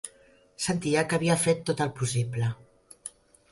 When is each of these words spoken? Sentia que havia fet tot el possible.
Sentia 0.67 1.03
que 1.11 1.19
havia 1.19 1.37
fet 1.43 1.63
tot 1.69 1.85
el 1.87 1.93
possible. 2.01 2.51